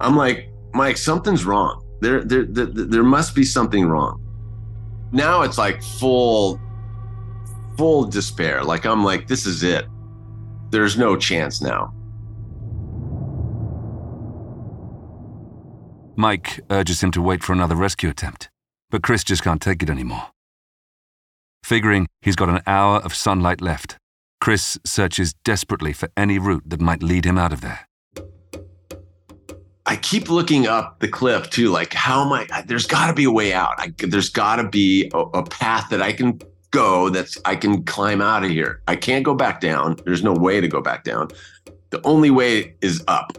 [0.00, 1.84] I'm like, Mike, something's wrong.
[2.00, 4.22] There, there, there, there must be something wrong.
[5.12, 6.58] Now it's like full,
[7.76, 8.64] full despair.
[8.64, 9.86] Like I'm like, this is it.
[10.70, 11.92] There's no chance now.
[16.16, 18.48] Mike urges him to wait for another rescue attempt,
[18.90, 20.28] but Chris just can't take it anymore.
[21.62, 23.98] Figuring he's got an hour of sunlight left,
[24.40, 27.86] Chris searches desperately for any route that might lead him out of there.
[29.84, 31.68] I keep looking up the cliff too.
[31.68, 32.62] Like, how am I?
[32.66, 33.74] There's got to be a way out.
[33.78, 37.84] I, there's got to be a, a path that I can go that's I can
[37.84, 38.82] climb out of here.
[38.88, 39.96] I can't go back down.
[40.04, 41.28] There's no way to go back down.
[41.90, 43.38] The only way is up.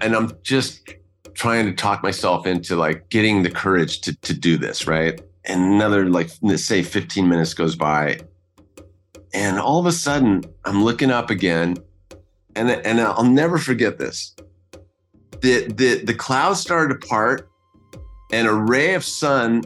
[0.00, 0.88] And I'm just
[1.34, 5.20] trying to talk myself into like getting the courage to to do this, right?
[5.44, 8.20] And another like let's say 15 minutes goes by.
[9.34, 11.76] And all of a sudden I'm looking up again
[12.54, 14.34] and and I'll never forget this.
[15.40, 17.48] The the the clouds started to part
[18.32, 19.62] and a ray of sun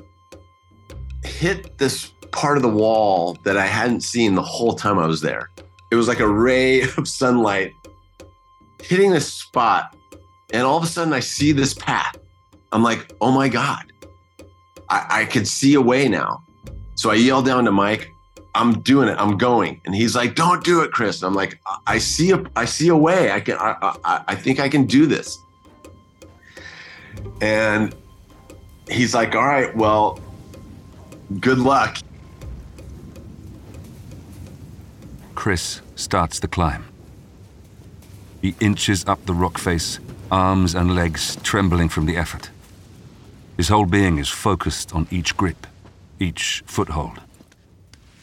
[1.25, 5.21] hit this part of the wall that I hadn't seen the whole time I was
[5.21, 5.51] there.
[5.91, 7.73] It was like a ray of sunlight
[8.83, 9.96] hitting this spot.
[10.53, 12.17] And all of a sudden, I see this path.
[12.73, 13.85] I'm like, oh my God,
[14.89, 16.43] I, I could see a way now.
[16.95, 18.11] So I yell down to Mike,
[18.55, 19.17] I'm doing it.
[19.19, 19.81] I'm going.
[19.85, 21.23] And he's like, don't do it, Chris.
[21.23, 23.31] And I'm like, I see a, I see a way.
[23.31, 25.39] I can, I, I, I think I can do this.
[27.43, 27.95] And
[28.89, 30.21] he's like, all right, well,
[31.39, 31.99] good luck.
[35.35, 36.85] Chris starts the climb.
[38.41, 39.99] He inches up the rock face,
[40.31, 42.51] arms and legs trembling from the effort.
[43.57, 45.67] His whole being is focused on each grip,
[46.21, 47.21] each foothold.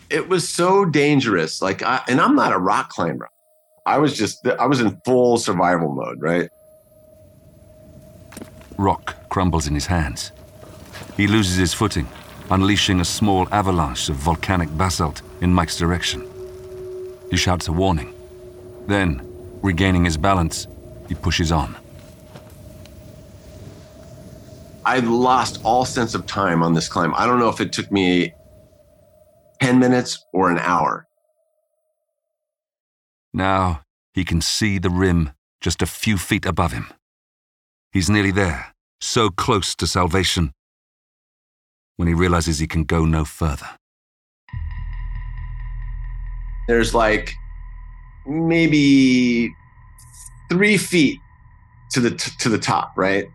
[0.10, 1.62] It was so dangerous.
[1.62, 3.30] Like, I, and I'm not a rock climber.
[3.86, 6.50] I was just, I was in full survival mode, right?
[8.78, 10.32] Rock crumbles in his hands.
[11.18, 12.08] He loses his footing,
[12.50, 16.28] unleashing a small avalanche of volcanic basalt in Mike's direction.
[17.30, 18.14] He shouts a warning.
[18.88, 19.22] Then,
[19.62, 20.68] regaining his balance,
[21.08, 21.76] he pushes on.
[24.86, 27.14] I lost all sense of time on this climb.
[27.16, 28.34] I don't know if it took me
[29.62, 31.08] 10 minutes or an hour.
[33.34, 33.82] Now
[34.14, 36.88] he can see the rim just a few feet above him.
[37.92, 40.52] He's nearly there, so close to salvation,
[41.96, 43.70] when he realizes he can go no further.
[46.68, 47.34] There's like
[48.26, 49.54] maybe
[50.50, 51.20] three feet
[51.92, 53.26] to the t- to the top, right?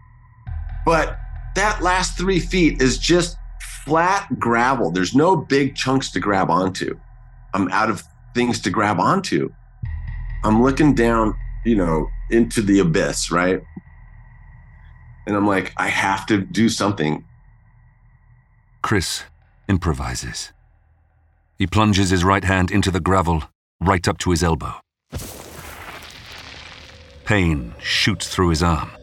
[0.85, 1.19] But
[1.59, 3.37] that last three feet is just
[3.85, 4.93] flat gravel.
[4.93, 6.99] There's no big chunks to grab onto.
[7.53, 8.03] I'm out of
[8.35, 9.51] things to grab onto.
[10.45, 11.35] I'm looking down,
[11.65, 13.61] you know, into the abyss, right?
[15.27, 17.25] And I'm like, I have to do something.
[18.83, 19.25] Chris
[19.69, 20.53] improvises.
[21.59, 23.43] He plunges his right hand into the gravel,
[23.81, 24.75] right up to his elbow.
[27.25, 28.98] Pain shoots through his arm.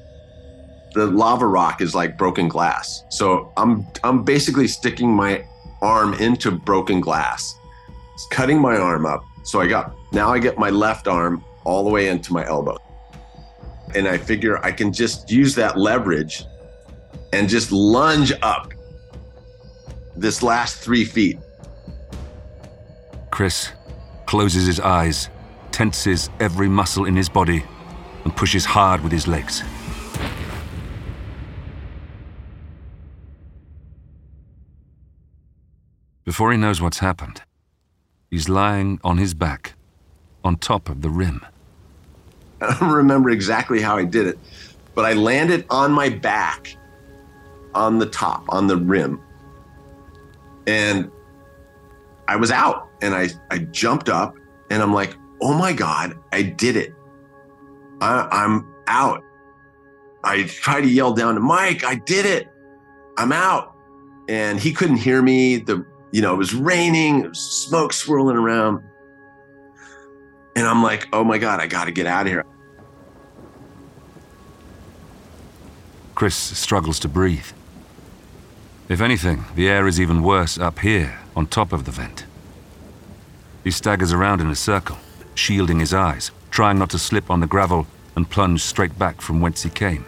[0.95, 3.03] The lava rock is like broken glass.
[3.09, 5.45] So I'm I'm basically sticking my
[5.81, 7.55] arm into broken glass.
[8.15, 9.23] It's cutting my arm up.
[9.43, 12.77] So I got, now I get my left arm all the way into my elbow.
[13.93, 16.45] And I figure I can just use that leverage
[17.33, 18.73] and just lunge up
[20.15, 21.37] this last three feet.
[23.31, 23.71] Chris
[24.25, 25.29] closes his eyes,
[25.71, 27.63] tenses every muscle in his body,
[28.23, 29.61] and pushes hard with his legs.
[36.25, 37.43] Before he knows what's happened,
[38.31, 39.73] he's lying on his back,
[40.43, 41.45] on top of the rim.
[42.61, 44.39] I don't remember exactly how I did it,
[44.95, 46.75] but I landed on my back
[47.75, 49.21] on the top, on the rim.
[50.65, 51.11] And
[52.27, 54.35] I was out and I, I jumped up
[54.71, 56.95] and I'm like, oh my God, I did it.
[58.01, 59.23] I, I'm out.
[60.23, 62.47] I tried to yell down to Mike, I did it.
[63.15, 63.75] I'm out.
[64.27, 65.57] And he couldn't hear me.
[65.57, 68.81] The you know, it was raining, was smoke swirling around.
[70.55, 72.45] And I'm like, oh my God, I got to get out of here.
[76.15, 77.47] Chris struggles to breathe.
[78.87, 82.25] If anything, the air is even worse up here, on top of the vent.
[83.65, 84.95] He staggers around in a circle,
[85.33, 89.41] shielding his eyes, trying not to slip on the gravel and plunge straight back from
[89.41, 90.05] whence he came.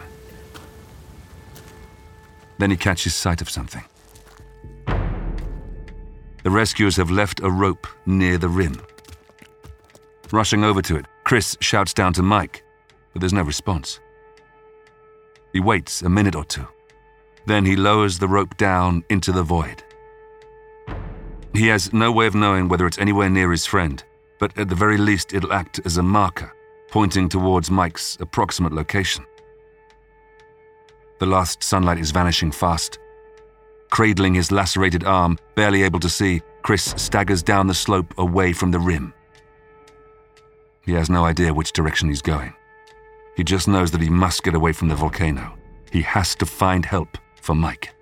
[2.56, 3.84] Then he catches sight of something.
[6.48, 8.80] The rescuers have left a rope near the rim.
[10.32, 12.64] Rushing over to it, Chris shouts down to Mike,
[13.12, 14.00] but there's no response.
[15.52, 16.66] He waits a minute or two.
[17.44, 19.84] Then he lowers the rope down into the void.
[21.52, 24.02] He has no way of knowing whether it's anywhere near his friend,
[24.38, 26.50] but at the very least it'll act as a marker,
[26.90, 29.26] pointing towards Mike's approximate location.
[31.18, 33.00] The last sunlight is vanishing fast,
[33.90, 38.70] Cradling his lacerated arm, barely able to see, Chris staggers down the slope away from
[38.70, 39.14] the rim.
[40.82, 42.54] He has no idea which direction he's going.
[43.36, 45.56] He just knows that he must get away from the volcano.
[45.90, 47.94] He has to find help for Mike.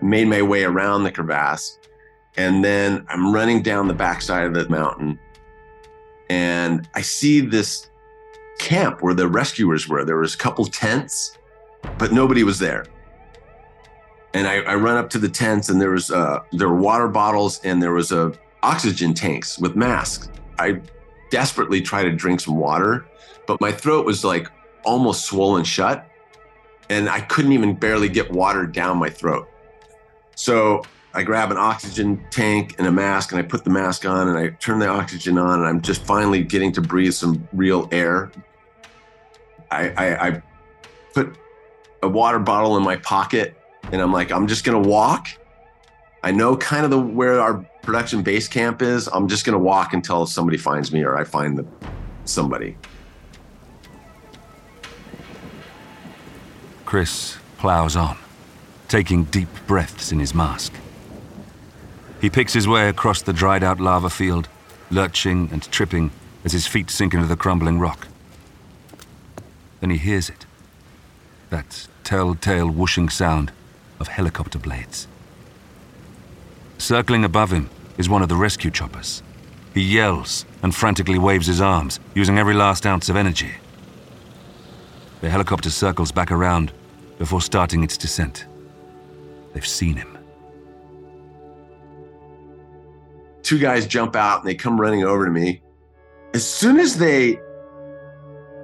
[0.00, 1.78] I made my way around the crevasse,
[2.36, 5.18] and then I'm running down the backside of the mountain,
[6.28, 7.90] and I see this
[8.58, 10.04] camp where the rescuers were.
[10.04, 11.38] There was a couple tents,
[11.98, 12.86] but nobody was there
[14.34, 17.08] and I, I run up to the tents and there was uh, there were water
[17.08, 18.32] bottles and there was a
[18.62, 20.28] oxygen tanks with masks.
[20.58, 20.80] I
[21.30, 23.06] desperately try to drink some water,
[23.46, 24.50] but my throat was like
[24.84, 26.06] almost swollen shut,
[26.90, 29.48] and I couldn't even barely get water down my throat.
[30.34, 30.82] So
[31.14, 34.36] I grab an oxygen tank and a mask, and I put the mask on, and
[34.36, 38.32] I turn the oxygen on, and I'm just finally getting to breathe some real air.
[39.70, 40.42] I, I, I
[41.14, 41.36] put
[42.02, 43.56] a water bottle in my pocket
[43.92, 45.28] and I'm like, I'm just gonna walk.
[46.22, 49.08] I know kind of the where our production base camp is.
[49.08, 51.66] I'm just gonna walk until somebody finds me or I find the,
[52.24, 52.76] somebody.
[56.84, 58.16] Chris plows on,
[58.88, 60.72] taking deep breaths in his mask.
[62.20, 64.48] He picks his way across the dried out lava field,
[64.90, 66.10] lurching and tripping
[66.44, 68.06] as his feet sink into the crumbling rock.
[69.80, 70.46] Then he hears it
[71.50, 73.52] that telltale whooshing sound
[74.04, 75.08] of helicopter blades.
[76.76, 79.22] Circling above him is one of the rescue choppers.
[79.72, 83.52] He yells and frantically waves his arms, using every last ounce of energy.
[85.22, 86.70] The helicopter circles back around
[87.18, 88.44] before starting its descent.
[89.54, 90.18] They've seen him.
[93.42, 95.62] Two guys jump out and they come running over to me.
[96.34, 97.40] As soon as they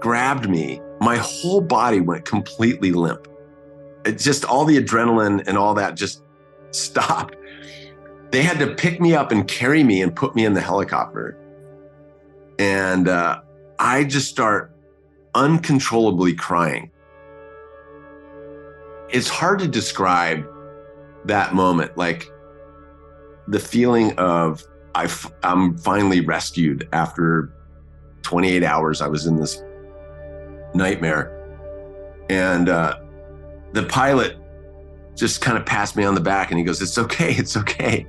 [0.01, 3.30] grabbed me, my whole body went completely limp
[4.05, 6.23] it just all the adrenaline and all that just
[6.71, 7.37] stopped.
[8.31, 11.37] They had to pick me up and carry me and put me in the helicopter.
[12.59, 13.41] And uh,
[13.79, 14.75] I just start
[15.35, 16.91] uncontrollably crying.
[19.09, 20.47] It's hard to describe
[21.25, 22.31] that moment, like
[23.49, 27.53] the feeling of i f- I'm finally rescued after
[28.23, 29.63] 28 hours I was in this
[30.75, 31.37] nightmare.
[32.29, 32.99] And uh,
[33.73, 34.37] the pilot
[35.15, 38.07] just kind of passed me on the back and he goes, "It's okay, it's okay.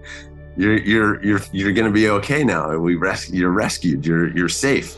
[0.58, 2.78] You're you're you're you're going to be okay now.
[2.78, 4.06] We res- you're rescued.
[4.06, 4.98] You're you're safe."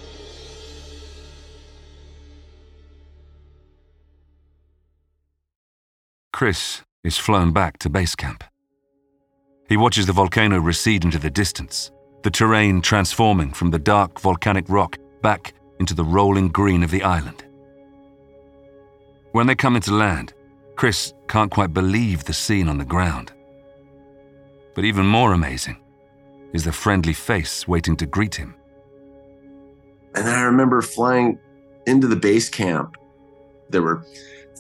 [6.32, 8.44] Chris is flown back to base camp.
[9.70, 11.92] He watches the volcano recede into the distance,
[12.24, 17.04] the terrain transforming from the dark volcanic rock back into the rolling green of the
[17.04, 17.46] island.
[19.32, 20.34] When they come into land,
[20.76, 23.32] Chris can't quite believe the scene on the ground.
[24.76, 25.78] But even more amazing
[26.54, 28.56] is the friendly face waiting to greet him.
[30.16, 31.40] And then I remember flying
[31.86, 32.98] into the base camp.
[33.70, 34.06] There were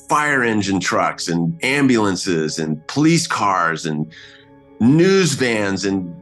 [0.07, 4.11] fire engine trucks and ambulances and police cars and
[4.79, 6.13] news vans and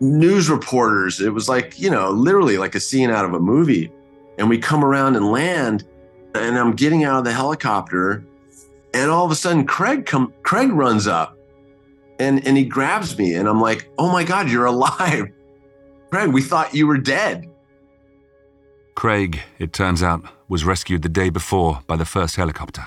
[0.00, 1.20] news reporters.
[1.20, 3.92] It was like, you know, literally like a scene out of a movie.
[4.38, 5.84] And we come around and land,
[6.34, 8.24] and I'm getting out of the helicopter,
[8.94, 11.36] and all of a sudden Craig come Craig runs up
[12.18, 15.26] and and he grabs me, and I'm like, oh my God, you're alive.
[16.10, 17.50] Craig, we thought you were dead.
[18.94, 22.86] Craig, it turns out, was rescued the day before by the first helicopter.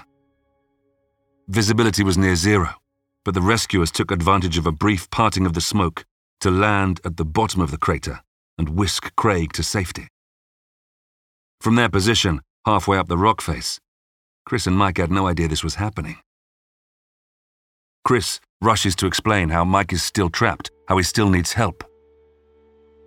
[1.50, 2.70] Visibility was near zero,
[3.26, 6.06] but the rescuers took advantage of a brief parting of the smoke
[6.40, 8.22] to land at the bottom of the crater
[8.58, 10.08] and whisk Craig to safety.
[11.60, 13.80] From their position, halfway up the rock face,
[14.48, 16.16] Chris and Mike had no idea this was happening.
[18.06, 21.84] Chris rushes to explain how Mike is still trapped, how he still needs help.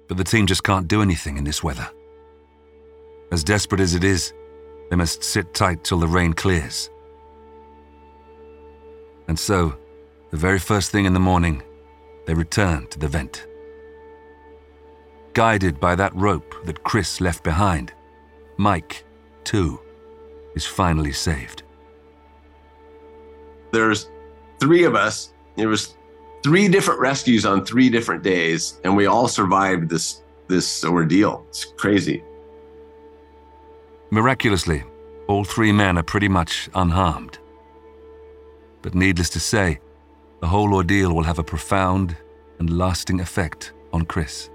[0.07, 1.89] But the team just can't do anything in this weather.
[3.33, 4.35] As desperate as it is,
[4.91, 6.91] they must sit tight till the rain clears.
[9.27, 9.75] And so,
[10.33, 11.63] the very first thing in the morning,
[12.27, 13.47] they return to the vent.
[15.33, 17.95] Guided by that rope that Chris left behind,
[18.59, 19.07] Mike,
[19.43, 19.81] too,
[20.61, 21.63] is finally saved.
[23.73, 24.11] There's
[24.59, 25.33] three of us.
[25.57, 25.97] It was
[26.43, 31.47] three different rescues on three different days, and we all survived this this ordeal.
[31.49, 32.23] It's crazy.
[34.11, 34.83] Miraculously,
[35.29, 37.39] all three men are pretty much unharmed.
[38.83, 39.79] But needless to say,
[40.41, 42.17] the whole ordeal will have a profound
[42.59, 44.51] and lasting effect on Chris.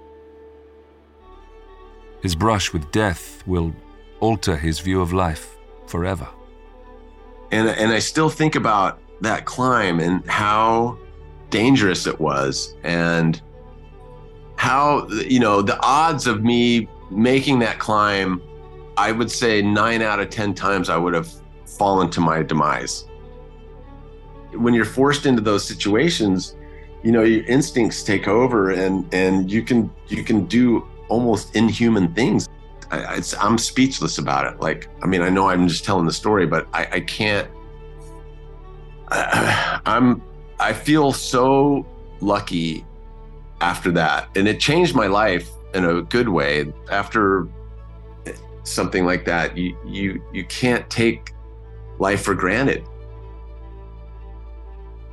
[2.20, 3.74] His brush with death will
[4.20, 5.55] alter his view of life
[5.86, 6.28] forever.
[7.50, 10.98] And and I still think about that climb and how
[11.50, 13.40] dangerous it was and
[14.56, 18.42] how you know the odds of me making that climb
[18.96, 21.30] i would say 9 out of 10 times i would have
[21.64, 23.04] fallen to my demise
[24.52, 26.56] when you're forced into those situations
[27.02, 32.12] you know your instincts take over and and you can you can do almost inhuman
[32.14, 32.48] things
[32.90, 34.60] I, am speechless about it.
[34.60, 37.48] Like i mean i know i'm just telling the story but i, I can't
[39.10, 40.22] I'm
[40.58, 41.86] I feel so
[42.20, 42.84] lucky
[43.60, 44.28] after that.
[44.36, 46.72] And it changed my life in a good way.
[46.90, 47.48] After
[48.64, 51.32] something like that you you you can't take
[51.98, 52.84] life for granted.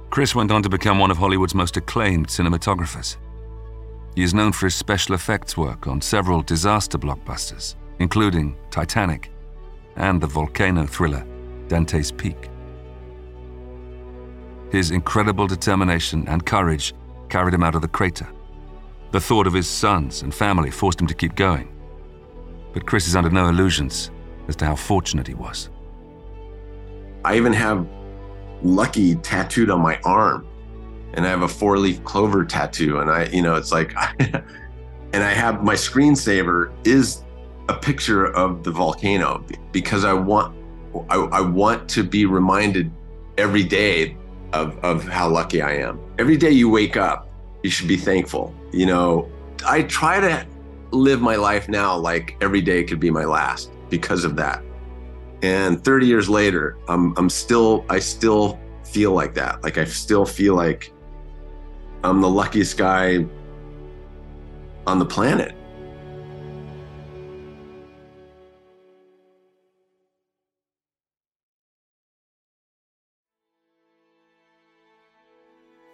[0.09, 3.17] Chris went on to become one of Hollywood's most acclaimed cinematographers.
[4.15, 9.31] He is known for his special effects work on several disaster blockbusters, including Titanic
[9.95, 11.25] and the volcano thriller
[11.67, 12.49] Dante's Peak.
[14.71, 16.93] His incredible determination and courage
[17.29, 18.27] carried him out of the crater.
[19.11, 21.69] The thought of his sons and family forced him to keep going.
[22.73, 24.09] But Chris is under no illusions
[24.47, 25.69] as to how fortunate he was.
[27.23, 27.87] I even have
[28.63, 30.47] Lucky tattooed on my arm,
[31.13, 32.99] and I have a four leaf clover tattoo.
[32.99, 37.23] And I, you know, it's like, and I have my screensaver is
[37.69, 40.55] a picture of the volcano because I want,
[41.09, 42.91] I, I want to be reminded
[43.37, 44.17] every day
[44.53, 45.99] of, of how lucky I am.
[46.19, 47.29] Every day you wake up,
[47.63, 48.53] you should be thankful.
[48.71, 49.29] You know,
[49.65, 50.45] I try to
[50.91, 54.63] live my life now like every day could be my last because of that.
[55.41, 59.63] And 30 years later, I'm, I'm still, I still feel like that.
[59.63, 60.92] Like I still feel like
[62.05, 63.25] I'm the luckiest guy
[64.85, 65.55] on the planet.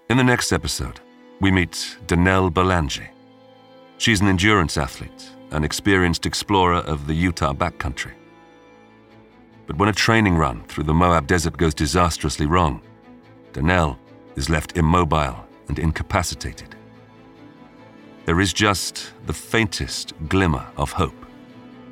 [0.09, 0.99] In the next episode,
[1.41, 3.09] we meet Danelle Ballengee.
[3.99, 8.13] She's an endurance athlete, an experienced explorer of the Utah backcountry.
[9.67, 12.81] But when a training run through the Moab desert goes disastrously wrong,
[13.53, 13.99] Danelle
[14.35, 16.75] is left immobile and incapacitated.
[18.25, 21.25] There is just the faintest glimmer of hope.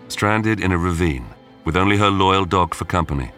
[0.09, 1.25] Stranded in a ravine,
[1.63, 3.31] with only her loyal dog for company,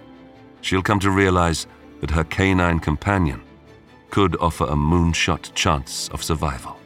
[0.61, 1.67] she'll come to realize
[2.01, 3.41] that her canine companion
[4.09, 6.77] could offer a moonshot chance of survival.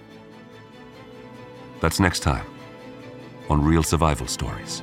[1.80, 2.46] That's next time
[3.50, 4.82] on Real Survival Stories.